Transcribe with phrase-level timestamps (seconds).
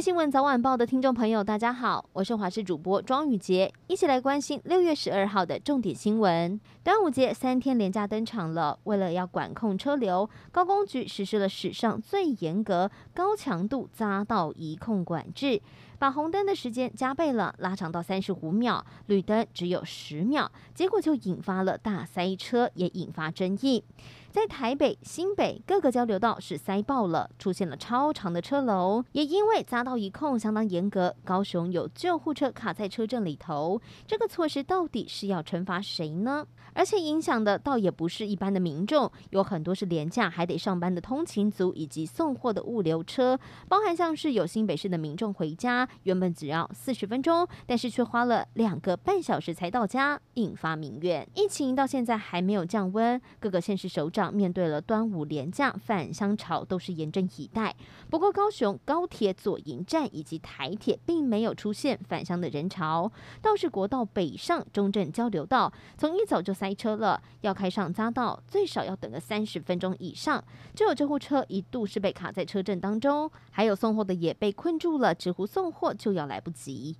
[0.00, 6.60] 新闻早晚报的听众朋友，大家好，我是华视主播庄宇杰，一起来关心六月十二号的重点新闻。
[6.84, 15.60] 端午节三天连假登场了，为了要管控车流，高公局实施了史上最严格、高强度匝道一控管制，
[15.98, 23.82] 把红灯的时间加倍了，拉长到三十五秒，绿灯只有十秒，结果就引发了大塞车，也引发争议。
[24.30, 29.04] 在台北、新北各个交流道是塞爆了，出现了超长的车龙。
[29.12, 33.80] 也因为匝道仪控相当严格，高雄有救护车卡在车阵里头。
[34.06, 36.46] 这个措施到底是要惩罚谁呢？
[36.74, 43.38] 而且影响的倒也不是一般的民众，有很多是连假还得上班的通勤族以及送货的物流车，
[43.68, 51.26] 包含像是有新北市的民众回家，原本只要四十分钟，但是却花了两个半小时才到家，引发民怨。
[51.34, 54.32] 疫情到现在还没有降温，各个县市首长。
[54.32, 57.74] 面对了端午连假返乡潮，都是严阵以待。
[58.10, 63.10] 不过高雄高铁左营站以及台铁并没有出现返乡的人潮，
[63.42, 70.42] 倒是国道北上中正交流道，从一早就塞车了，要开上匝道最少要等个三十分钟以上。
[70.74, 76.96] 就有救护车一度是被卡在车阵当中，还有送货的也被困住了，直呼送货就要来不及。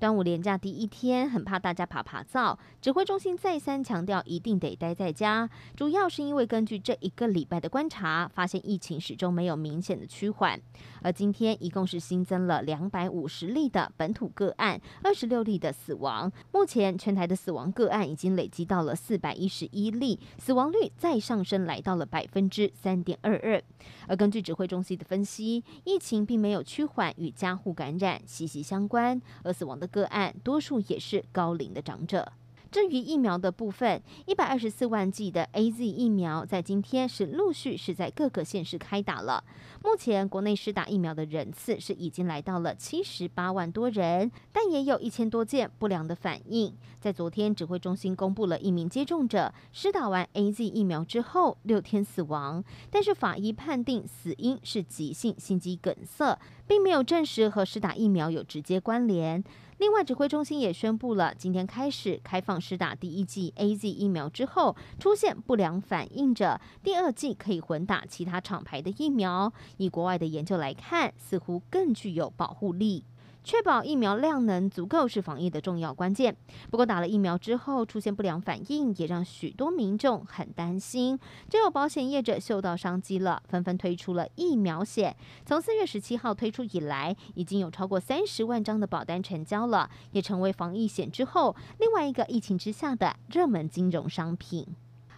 [0.00, 2.58] 端午连假第一天，很怕大家爬爬灶。
[2.80, 5.50] 指挥中心再三强调，一定得待在家。
[5.76, 10.58] 主要是因为根据这一个礼拜的观察，发现疫情始终没有明显的趋缓。
[11.02, 16.32] 而今天一共是新增了两百五十例的本土个案，二十六例的死亡。
[16.50, 23.62] 目前全台的死亡个案已经累积到了四百一十一例，死亡率再上升来到了百分之三点二二。
[24.08, 32.32] 而根据指挥中心的分析，疫情并没有趋缓，与家户感染息息相关，而死亡的个案多数也是高龄的长者。
[32.70, 39.42] 至于疫苗的部分，一百二十四万剂的 AZ 疫苗在今天是陆续是在各个县市开打了。
[39.82, 46.72] 目前国内施打疫苗的人次是已经来到了七十八万多人，但也有一千多件不良的反应。
[47.00, 59.42] 在昨天，指挥中心公布了一名接种者施打完 AZ 疫苗之后六天死亡，但是法医判定死因是急性心肌梗塞，并没有证实和施打疫苗有直接关联。
[59.80, 69.50] 另外，指挥中心也宣布了，今天开始开放施打第一剂 AZ 疫苗之后出现不良反应者，第二剂可以混打其他厂牌的疫苗。
[69.78, 73.04] 以国外的研究来看，似乎更具有保护力。
[73.42, 76.36] 确保疫苗量能足够是防疫的重要关键。
[76.70, 81.18] 不过打了疫苗之后出现不良反应，也让许多民众很担心。
[81.48, 85.16] 就有保险业者嗅到商机了，纷纷推出了疫苗险。
[85.44, 94.66] 从四月十七号推出以来，已经有超过三十万张的保单成交了，也成为防疫险之后另外一个疫情之下的热门金融商品。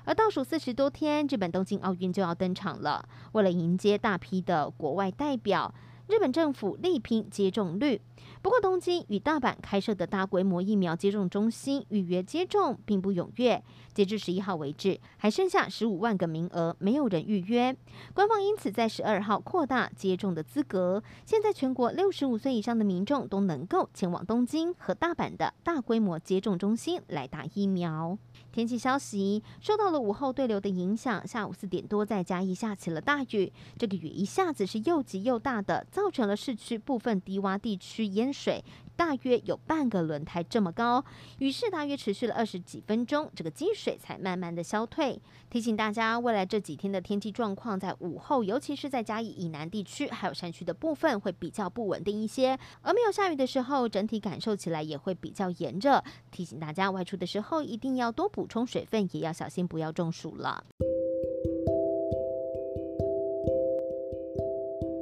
[0.04, 3.08] 而倒数四十多天，日本东京奥运就要登场了。
[3.32, 5.72] 为了迎接大批的国外代表，
[6.12, 7.98] 日本政府力拼接种率。
[8.42, 13.64] 不过，东京与大阪开设的大规模疫苗接种中心预约接种并不踊跃。
[13.94, 17.74] 截至十一号为止，还剩下十五万个名额，没有人预约。
[18.12, 28.18] 官方因此在十二号扩大接种的资格，现在全国六十五岁以上的民众都能够前往东京和大阪的大规模接种中心来打疫苗。
[28.50, 33.52] 天气消息，受到了午后对流的影响，下午四点多在嘉义下起了大雨。
[33.78, 38.64] 这个雨一下子是又急又大的，造成了市区部分低洼地区淹水，
[38.94, 41.02] 大约有半个轮胎这么高。
[41.38, 45.18] 雨势大约持续了二十几分钟，这个积水才慢慢的消退。
[45.48, 52.58] 提醒大家，未来这几天的天气状况，在午后，尤其是在嘉义以南地区，还有山区的部分，会比较不稳定一些。
[52.82, 56.04] 而没有下雨的时候，整体感受起来也会比较炎热。
[56.30, 58.42] 提醒大家，外出的时候一定要多补。
[58.42, 60.64] 补充水分，也要小心，不要中暑了。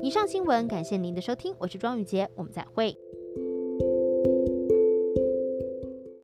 [0.03, 2.95] 以上新闻，感谢您的收听，我是庄宇杰，我们再会。